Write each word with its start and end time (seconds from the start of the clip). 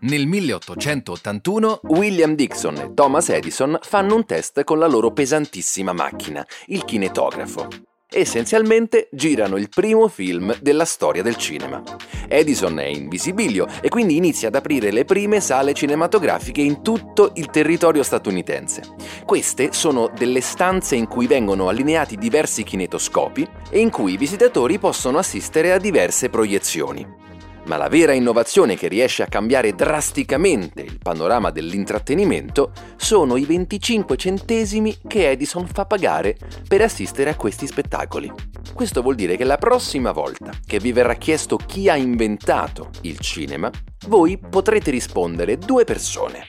Nel 0.00 0.26
1881 0.26 1.80
William 1.84 2.34
Dixon 2.34 2.76
e 2.76 2.94
Thomas 2.94 3.28
Edison 3.28 3.76
fanno 3.82 4.14
un 4.14 4.24
test 4.24 4.62
con 4.62 4.78
la 4.78 4.86
loro 4.86 5.10
pesantissima 5.12 5.92
macchina, 5.92 6.46
il 6.66 6.84
kinetografo. 6.84 7.95
Essenzialmente 8.08 9.08
girano 9.10 9.56
il 9.56 9.68
primo 9.68 10.06
film 10.06 10.56
della 10.60 10.84
storia 10.84 11.22
del 11.22 11.36
cinema. 11.36 11.82
Edison 12.28 12.78
è 12.78 12.86
in 12.86 13.08
visibilio 13.08 13.66
e 13.80 13.88
quindi 13.88 14.16
inizia 14.16 14.46
ad 14.46 14.54
aprire 14.54 14.92
le 14.92 15.04
prime 15.04 15.40
sale 15.40 15.74
cinematografiche 15.74 16.60
in 16.60 16.82
tutto 16.82 17.32
il 17.34 17.50
territorio 17.50 18.04
statunitense. 18.04 18.82
Queste 19.24 19.72
sono 19.72 20.08
delle 20.16 20.40
stanze 20.40 20.94
in 20.94 21.08
cui 21.08 21.26
vengono 21.26 21.68
allineati 21.68 22.16
diversi 22.16 22.62
kinetoscopi 22.62 23.46
e 23.70 23.80
in 23.80 23.90
cui 23.90 24.12
i 24.12 24.16
visitatori 24.16 24.78
possono 24.78 25.18
assistere 25.18 25.72
a 25.72 25.78
diverse 25.78 26.30
proiezioni. 26.30 27.25
Ma 27.66 27.76
la 27.76 27.88
vera 27.88 28.12
innovazione 28.12 28.76
che 28.76 28.86
riesce 28.86 29.24
a 29.24 29.26
cambiare 29.26 29.74
drasticamente 29.74 30.82
il 30.82 30.98
panorama 31.02 31.50
dell'intrattenimento 31.50 32.70
sono 32.96 33.36
i 33.36 33.44
25 33.44 34.16
centesimi 34.16 34.98
che 35.06 35.30
Edison 35.30 35.66
fa 35.66 35.84
pagare 35.84 36.36
per 36.68 36.82
assistere 36.82 37.30
a 37.30 37.36
questi 37.36 37.66
spettacoli. 37.66 38.32
Questo 38.72 39.02
vuol 39.02 39.16
dire 39.16 39.36
che 39.36 39.44
la 39.44 39.58
prossima 39.58 40.12
volta 40.12 40.52
che 40.64 40.78
vi 40.78 40.92
verrà 40.92 41.14
chiesto 41.14 41.56
chi 41.56 41.88
ha 41.88 41.96
inventato 41.96 42.90
il 43.02 43.18
cinema, 43.18 43.70
voi 44.06 44.38
potrete 44.38 44.92
rispondere 44.92 45.58
due 45.58 45.84
persone. 45.84 46.46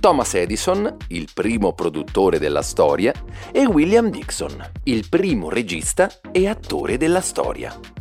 Thomas 0.00 0.34
Edison, 0.34 0.96
il 1.08 1.28
primo 1.34 1.74
produttore 1.74 2.38
della 2.38 2.62
storia, 2.62 3.12
e 3.52 3.66
William 3.66 4.08
Dixon, 4.08 4.70
il 4.84 5.08
primo 5.08 5.50
regista 5.50 6.08
e 6.32 6.48
attore 6.48 6.96
della 6.96 7.20
storia. 7.20 7.93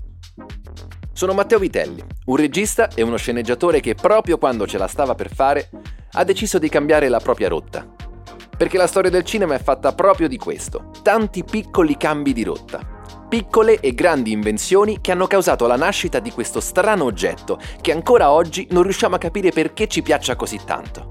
Sono 1.15 1.33
Matteo 1.33 1.59
Vitelli, 1.59 2.03
un 2.25 2.35
regista 2.35 2.87
e 2.87 3.03
uno 3.03 3.17
sceneggiatore 3.17 3.81
che 3.81 3.93
proprio 3.93 4.39
quando 4.39 4.65
ce 4.65 4.79
la 4.79 4.87
stava 4.87 5.13
per 5.13 5.31
fare 5.31 5.69
ha 6.13 6.23
deciso 6.23 6.57
di 6.57 6.69
cambiare 6.69 7.07
la 7.07 7.19
propria 7.19 7.49
rotta. 7.49 7.87
Perché 8.57 8.77
la 8.77 8.87
storia 8.87 9.11
del 9.11 9.23
cinema 9.23 9.53
è 9.53 9.61
fatta 9.61 9.93
proprio 9.93 10.27
di 10.27 10.37
questo, 10.37 10.89
tanti 11.03 11.43
piccoli 11.43 11.97
cambi 11.97 12.33
di 12.33 12.43
rotta, 12.43 12.79
piccole 13.29 13.79
e 13.79 13.93
grandi 13.93 14.31
invenzioni 14.31 15.01
che 15.01 15.11
hanno 15.11 15.27
causato 15.27 15.67
la 15.67 15.75
nascita 15.75 16.17
di 16.17 16.31
questo 16.31 16.59
strano 16.59 17.03
oggetto 17.03 17.59
che 17.79 17.91
ancora 17.91 18.31
oggi 18.31 18.67
non 18.71 18.81
riusciamo 18.81 19.13
a 19.13 19.19
capire 19.19 19.51
perché 19.51 19.87
ci 19.87 20.01
piaccia 20.01 20.35
così 20.35 20.59
tanto. 20.65 21.09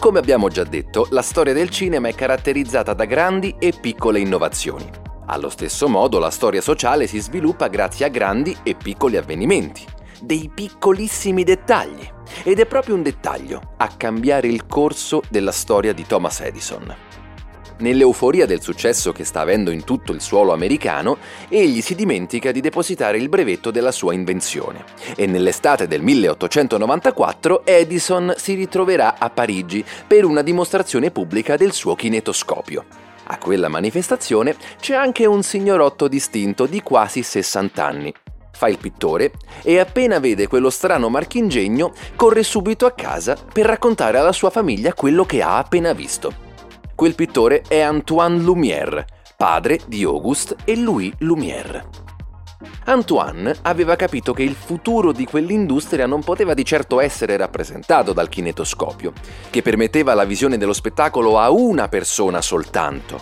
Come 0.00 0.18
abbiamo 0.18 0.48
già 0.48 0.64
detto, 0.64 1.06
la 1.10 1.22
storia 1.22 1.52
del 1.52 1.68
cinema 1.68 2.08
è 2.08 2.14
caratterizzata 2.14 2.94
da 2.94 3.04
grandi 3.04 3.56
e 3.58 3.74
piccole 3.78 4.20
innovazioni. 4.20 5.12
Allo 5.26 5.48
stesso 5.48 5.88
modo 5.88 6.18
la 6.18 6.30
storia 6.30 6.60
sociale 6.60 7.06
si 7.06 7.18
sviluppa 7.18 7.68
grazie 7.68 8.04
a 8.04 8.08
grandi 8.08 8.54
e 8.62 8.74
piccoli 8.74 9.16
avvenimenti, 9.16 9.82
dei 10.20 10.50
piccolissimi 10.54 11.44
dettagli. 11.44 12.06
Ed 12.42 12.58
è 12.58 12.66
proprio 12.66 12.94
un 12.94 13.02
dettaglio 13.02 13.72
a 13.78 13.88
cambiare 13.96 14.48
il 14.48 14.66
corso 14.66 15.22
della 15.30 15.52
storia 15.52 15.94
di 15.94 16.04
Thomas 16.06 16.40
Edison. 16.40 16.94
Nell'euforia 17.78 18.46
del 18.46 18.62
successo 18.62 19.12
che 19.12 19.24
sta 19.24 19.40
avendo 19.40 19.70
in 19.70 19.82
tutto 19.82 20.12
il 20.12 20.20
suolo 20.20 20.52
americano, 20.52 21.16
egli 21.48 21.80
si 21.80 21.94
dimentica 21.94 22.52
di 22.52 22.60
depositare 22.60 23.18
il 23.18 23.28
brevetto 23.28 23.70
della 23.70 23.90
sua 23.92 24.12
invenzione 24.12 24.84
e 25.16 25.26
nell'estate 25.26 25.88
del 25.88 26.02
1894 26.02 27.64
Edison 27.64 28.34
si 28.36 28.54
ritroverà 28.54 29.18
a 29.18 29.28
Parigi 29.30 29.84
per 30.06 30.24
una 30.24 30.42
dimostrazione 30.42 31.10
pubblica 31.10 31.56
del 31.56 31.72
suo 31.72 31.96
kinetoscopio. 31.96 33.03
A 33.26 33.38
quella 33.38 33.68
manifestazione 33.68 34.54
c'è 34.78 34.94
anche 34.94 35.26
un 35.26 35.42
signorotto 35.42 36.08
distinto 36.08 36.66
di 36.66 36.82
quasi 36.82 37.22
60 37.22 37.84
anni. 37.84 38.14
Fa 38.52 38.68
il 38.68 38.78
pittore 38.78 39.32
e 39.62 39.78
appena 39.78 40.20
vede 40.20 40.46
quello 40.46 40.70
strano 40.70 41.08
marchingegno 41.08 41.92
corre 42.16 42.42
subito 42.42 42.86
a 42.86 42.92
casa 42.92 43.36
per 43.52 43.66
raccontare 43.66 44.18
alla 44.18 44.32
sua 44.32 44.50
famiglia 44.50 44.94
quello 44.94 45.24
che 45.24 45.42
ha 45.42 45.58
appena 45.58 45.92
visto. 45.92 46.32
Quel 46.94 47.14
pittore 47.14 47.62
è 47.66 47.80
Antoine 47.80 48.38
Lumière, 48.38 49.06
padre 49.36 49.80
di 49.86 50.04
Auguste 50.04 50.56
e 50.64 50.76
Louis 50.76 51.12
Lumière. 51.18 52.03
Antoine 52.84 53.54
aveva 53.62 53.96
capito 53.96 54.32
che 54.32 54.42
il 54.42 54.54
futuro 54.54 55.12
di 55.12 55.24
quell'industria 55.24 56.06
non 56.06 56.22
poteva 56.22 56.54
di 56.54 56.64
certo 56.64 57.00
essere 57.00 57.36
rappresentato 57.36 58.12
dal 58.12 58.28
kinetoscopio, 58.28 59.12
che 59.50 59.62
permetteva 59.62 60.14
la 60.14 60.24
visione 60.24 60.58
dello 60.58 60.72
spettacolo 60.72 61.38
a 61.38 61.50
una 61.50 61.88
persona 61.88 62.40
soltanto, 62.40 63.20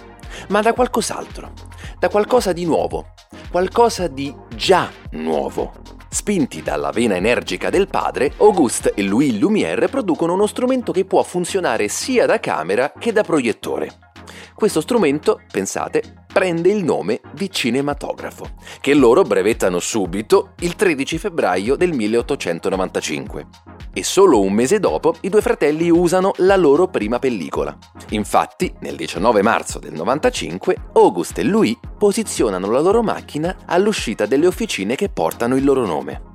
ma 0.49 0.61
da 0.61 0.73
qualcos'altro, 0.73 1.53
da 1.99 2.09
qualcosa 2.09 2.53
di 2.53 2.65
nuovo, 2.65 3.13
qualcosa 3.51 4.09
di 4.09 4.35
già 4.55 4.91
nuovo. 5.13 5.73
Spinti 6.09 6.63
dalla 6.63 6.91
vena 6.91 7.17
energica 7.17 7.71
del 7.71 7.89
padre, 7.89 8.33
Auguste 8.39 8.93
e 8.95 9.03
Louis 9.03 9.39
Lumière 9.39 9.89
producono 9.89 10.35
uno 10.35 10.47
strumento 10.47 10.93
che 10.93 11.07
può 11.07 11.23
funzionare 11.23 11.89
sia 11.89 12.27
da 12.27 12.39
camera 12.39 12.93
che 12.99 13.13
da 13.13 13.23
proiettore. 13.23 14.12
Questo 14.55 14.81
strumento, 14.81 15.41
pensate, 15.51 16.25
prende 16.33 16.71
il 16.71 16.83
nome 16.83 17.21
di 17.33 17.51
cinematografo, 17.51 18.55
che 18.81 18.95
loro 18.95 19.23
brevettano 19.23 19.79
subito 19.79 20.55
il 20.61 20.75
13 20.75 21.19
febbraio 21.19 21.77
del 21.77 21.93
1895. 21.93 23.47
E 23.93 24.03
solo 24.03 24.41
un 24.41 24.55
mese 24.55 24.81
dopo 24.81 25.15
i 25.21 25.29
due 25.29 25.43
fratelli 25.43 25.91
usano 25.91 26.33
la 26.37 26.57
loro 26.57 26.89
prima 26.89 27.19
pellicola. 27.19 27.77
Infatti, 28.11 28.73
nel 28.81 28.97
19 28.97 29.43
marzo 29.43 29.79
del 29.79 29.93
95, 29.93 30.77
Auguste 30.95 31.43
e 31.43 31.45
Louis 31.45 31.77
posizionano 31.99 32.71
la 32.71 32.81
loro 32.81 33.03
macchina 33.03 33.55
all'uscita 33.67 34.25
delle 34.25 34.47
officine 34.47 34.95
che 34.95 35.11
portano 35.11 35.57
il 35.57 35.65
loro 35.65 35.85
nome. 35.85 36.31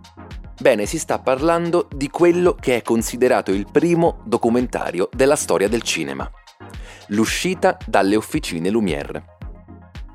Bene, 0.59 0.85
si 0.85 0.99
sta 0.99 1.19
parlando 1.19 1.87
di 1.95 2.09
quello 2.09 2.55
che 2.59 2.77
è 2.77 2.81
considerato 2.83 3.51
il 3.51 3.67
primo 3.71 4.21
documentario 4.25 5.09
della 5.11 5.35
storia 5.35 5.67
del 5.67 5.81
cinema 5.81 6.29
l'uscita 7.07 7.77
dalle 7.85 8.15
officine 8.15 8.69
Lumière. 8.69 9.35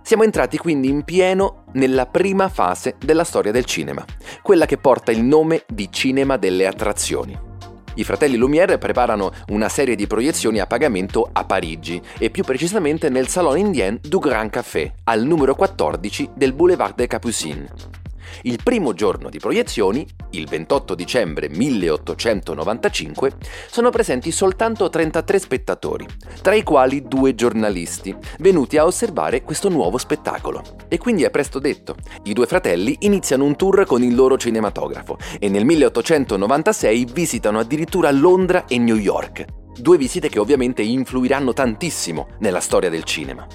Siamo 0.03 0.25
entrati 0.25 0.59
quindi 0.59 0.89
in 0.89 1.05
pieno 1.05 1.65
nella 1.73 2.07
prima 2.07 2.49
fase 2.49 2.97
della 2.99 3.25
storia 3.25 3.53
del 3.53 3.65
cinema, 3.65 4.05
quella 4.43 4.67
che 4.67 4.77
porta 4.77 5.13
il 5.13 5.23
nome 5.23 5.65
di 5.69 5.91
cinema 5.91 6.37
delle 6.37 6.67
attrazioni. 6.67 7.51
I 7.95 8.05
fratelli 8.05 8.37
Lumière 8.37 8.79
preparano 8.79 9.31
una 9.49 9.69
serie 9.69 9.95
di 9.95 10.07
proiezioni 10.07 10.59
a 10.59 10.67
pagamento 10.67 11.29
a 11.31 11.45
Parigi 11.45 12.01
e 12.19 12.31
più 12.31 12.43
precisamente 12.43 13.11
nel 13.11 13.29
Salon 13.29 13.59
Indien 13.59 13.99
du 14.03 14.19
Grand 14.19 14.51
Café, 14.51 14.95
al 15.05 15.23
numero 15.25 15.55
14 15.55 16.31
del 16.35 16.53
Boulevard 16.55 16.95
des 16.97 17.07
Capucines. 17.07 18.02
Il 18.43 18.61
primo 18.63 18.95
giorno 18.95 19.29
di 19.29 19.39
proiezioni, 19.39 20.07
il 20.31 20.49
28 20.49 20.95
dicembre 20.95 21.49
1895, 21.49 23.33
sono 23.71 23.91
presenti 23.91 24.31
soltanto 24.31 24.89
33 24.89 25.39
spettatori, 25.39 26.07
tra 26.41 26.55
i 26.55 26.63
quali 26.63 27.03
due 27.07 27.35
giornalisti, 27.35 28.15
venuti 28.39 28.77
a 28.79 28.85
osservare 28.85 29.43
questo 29.43 29.69
nuovo 29.69 29.99
spettacolo. 29.99 30.63
E 30.89 30.99
quindi 30.99 31.23
è 31.25 31.31
presto 31.31 31.59
detto, 31.59 31.97
i 32.25 32.33
due 32.33 32.47
fratelli 32.47 32.97
iniziano 33.01 33.45
un 33.45 33.57
tour 33.57 33.85
con 33.87 34.03
il 34.03 34.15
loro 34.15 34.37
cinematografo 34.37 35.19
e 35.39 35.49
nel 35.49 35.65
1896 35.65 37.07
visitano 37.13 37.59
addirittura 37.59 38.11
Londra 38.11 38.67
e 38.67 38.79
New 38.79 38.97
York, 38.97 39.45
due 39.79 39.97
visite 39.97 40.29
che 40.29 40.39
ovviamente 40.39 40.83
influiranno 40.83 41.53
tantissimo 41.53 42.29
nella 42.41 42.61
storia 42.61 42.91
del 42.91 43.05
cinema. 43.05 43.47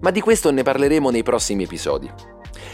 Ma 0.00 0.10
di 0.10 0.20
questo 0.20 0.50
ne 0.50 0.62
parleremo 0.62 1.10
nei 1.10 1.22
prossimi 1.22 1.62
episodi 1.62 2.10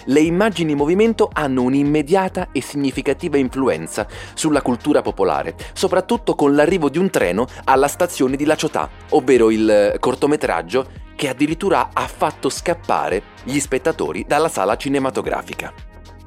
le 0.09 0.21
immagini 0.21 0.73
in 0.73 0.79
movimento 0.79 1.31
hanno 1.33 1.63
un'immediata 1.63 2.49
e 2.53 2.61
significativa 2.61 3.37
influenza 3.37 4.07
sulla 4.35 4.63
cultura 4.63 5.03
popolare, 5.03 5.55
soprattutto 5.73 6.35
con 6.35 6.55
l'arrivo 6.55 6.89
di 6.89 6.99
un 6.99 7.11
treno 7.11 7.47
alla 7.65 7.89
stazione 7.89 8.37
di 8.37 8.45
La 8.45 8.57
Ciotà, 8.57 8.89
ovvero 9.11 9.51
il 9.51 9.97
cortometraggio 9.99 11.07
che 11.15 11.29
addirittura 11.29 11.91
ha 11.93 12.07
fatto 12.07 12.49
scappare 12.49 13.23
gli 13.43 13.59
spettatori 13.59 14.25
dalla 14.27 14.49
sala 14.49 14.77
cinematografica. 14.77 15.73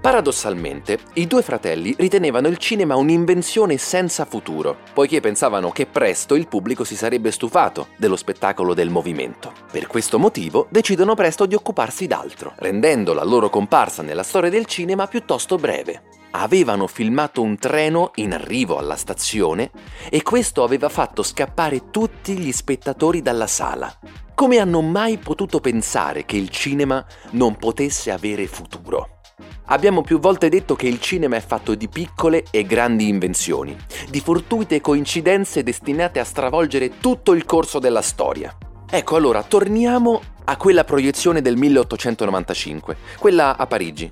Paradossalmente, 0.01 0.97
i 1.13 1.27
due 1.27 1.43
fratelli 1.43 1.93
ritenevano 1.95 2.47
il 2.47 2.57
cinema 2.57 2.95
un'invenzione 2.95 3.77
senza 3.77 4.25
futuro, 4.25 4.77
poiché 4.95 5.19
pensavano 5.19 5.69
che 5.69 5.85
presto 5.85 6.33
il 6.33 6.47
pubblico 6.47 6.83
si 6.83 6.95
sarebbe 6.95 7.29
stufato 7.29 7.89
dello 7.97 8.15
spettacolo 8.15 8.73
del 8.73 8.89
movimento. 8.89 9.53
Per 9.71 9.85
questo 9.85 10.17
motivo 10.17 10.65
decidono 10.71 11.13
presto 11.13 11.45
di 11.45 11.53
occuparsi 11.53 12.07
d'altro, 12.07 12.53
rendendo 12.55 13.13
la 13.13 13.23
loro 13.23 13.51
comparsa 13.51 14.01
nella 14.01 14.23
storia 14.23 14.49
del 14.49 14.65
cinema 14.65 15.05
piuttosto 15.05 15.57
breve. 15.57 16.01
Avevano 16.31 16.87
filmato 16.87 17.43
un 17.43 17.59
treno 17.59 18.09
in 18.15 18.33
arrivo 18.33 18.79
alla 18.79 18.95
stazione 18.95 19.69
e 20.09 20.23
questo 20.23 20.63
aveva 20.63 20.89
fatto 20.89 21.21
scappare 21.21 21.91
tutti 21.91 22.35
gli 22.39 22.51
spettatori 22.51 23.21
dalla 23.21 23.47
sala. 23.47 23.95
Come 24.33 24.57
hanno 24.57 24.81
mai 24.81 25.19
potuto 25.19 25.59
pensare 25.59 26.25
che 26.25 26.37
il 26.37 26.49
cinema 26.49 27.05
non 27.31 27.55
potesse 27.57 28.09
avere 28.09 28.47
futuro? 28.47 29.20
Abbiamo 29.65 30.01
più 30.01 30.19
volte 30.19 30.49
detto 30.49 30.75
che 30.75 30.87
il 30.87 30.99
cinema 30.99 31.35
è 31.35 31.41
fatto 31.41 31.75
di 31.75 31.87
piccole 31.87 32.43
e 32.51 32.63
grandi 32.63 33.07
invenzioni, 33.07 33.75
di 34.09 34.19
fortuite 34.19 34.81
coincidenze 34.81 35.63
destinate 35.63 36.19
a 36.19 36.25
stravolgere 36.25 36.97
tutto 36.99 37.33
il 37.33 37.45
corso 37.45 37.79
della 37.79 38.01
storia. 38.01 38.55
Ecco 38.89 39.15
allora, 39.15 39.43
torniamo 39.43 40.21
a 40.43 40.57
quella 40.57 40.83
proiezione 40.83 41.41
del 41.41 41.55
1895, 41.55 42.97
quella 43.19 43.55
a 43.55 43.65
Parigi. 43.65 44.11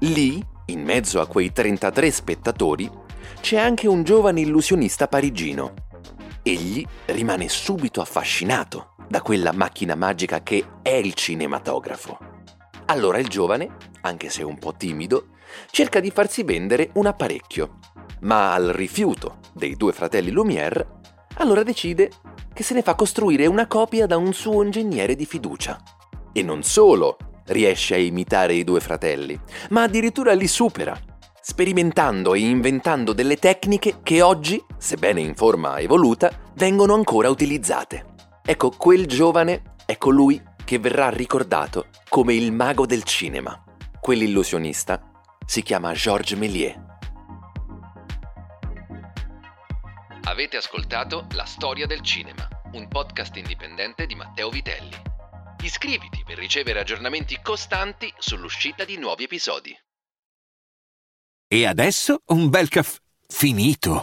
Lì, 0.00 0.44
in 0.66 0.82
mezzo 0.82 1.20
a 1.20 1.26
quei 1.26 1.52
33 1.52 2.10
spettatori, 2.10 2.90
c'è 3.40 3.56
anche 3.56 3.88
un 3.88 4.02
giovane 4.02 4.40
illusionista 4.40 5.08
parigino. 5.08 5.72
Egli 6.42 6.84
rimane 7.06 7.48
subito 7.48 8.00
affascinato 8.00 8.94
da 9.08 9.22
quella 9.22 9.52
macchina 9.52 9.94
magica 9.94 10.42
che 10.42 10.64
è 10.82 10.90
il 10.90 11.14
cinematografo. 11.14 12.18
Allora 12.90 13.18
il 13.18 13.28
giovane, 13.28 13.76
anche 14.00 14.30
se 14.30 14.42
un 14.42 14.58
po' 14.58 14.74
timido, 14.74 15.28
cerca 15.70 16.00
di 16.00 16.10
farsi 16.10 16.42
vendere 16.42 16.90
un 16.94 17.04
apparecchio, 17.04 17.78
ma 18.20 18.54
al 18.54 18.68
rifiuto 18.68 19.40
dei 19.52 19.76
due 19.76 19.92
fratelli 19.92 20.30
Lumière, 20.30 20.86
allora 21.34 21.62
decide 21.62 22.10
che 22.54 22.62
se 22.62 22.72
ne 22.72 22.80
fa 22.80 22.94
costruire 22.94 23.44
una 23.46 23.66
copia 23.66 24.06
da 24.06 24.16
un 24.16 24.32
suo 24.32 24.62
ingegnere 24.62 25.16
di 25.16 25.26
fiducia. 25.26 25.78
E 26.32 26.42
non 26.42 26.62
solo 26.62 27.18
riesce 27.48 27.94
a 27.94 27.98
imitare 27.98 28.54
i 28.54 28.64
due 28.64 28.80
fratelli, 28.80 29.38
ma 29.68 29.82
addirittura 29.82 30.32
li 30.32 30.48
supera, 30.48 30.98
sperimentando 31.42 32.32
e 32.32 32.40
inventando 32.40 33.12
delle 33.12 33.36
tecniche 33.36 33.98
che 34.02 34.22
oggi, 34.22 34.64
sebbene 34.78 35.20
in 35.20 35.34
forma 35.34 35.78
evoluta, 35.78 36.32
vengono 36.54 36.94
ancora 36.94 37.28
utilizzate. 37.28 38.06
Ecco, 38.42 38.70
quel 38.70 39.06
giovane 39.06 39.74
è 39.84 39.98
colui 39.98 40.42
che 40.68 40.78
verrà 40.78 41.08
ricordato 41.08 41.86
come 42.10 42.34
il 42.34 42.52
mago 42.52 42.84
del 42.84 43.02
cinema. 43.02 43.64
Quell'illusionista 43.98 45.00
si 45.46 45.62
chiama 45.62 45.94
Georges 45.94 46.38
Méliès. 46.38 46.76
Avete 50.24 50.58
ascoltato 50.58 51.26
La 51.30 51.46
storia 51.46 51.86
del 51.86 52.02
cinema, 52.02 52.46
un 52.72 52.86
podcast 52.86 53.34
indipendente 53.36 54.04
di 54.04 54.14
Matteo 54.14 54.50
Vitelli. 54.50 54.94
Iscriviti 55.62 56.22
per 56.26 56.36
ricevere 56.36 56.80
aggiornamenti 56.80 57.40
costanti 57.42 58.12
sull'uscita 58.18 58.84
di 58.84 58.98
nuovi 58.98 59.24
episodi. 59.24 59.74
E 61.50 61.64
adesso 61.64 62.20
un 62.26 62.50
bel 62.50 62.68
caffè 62.68 62.98
finito. 63.26 64.02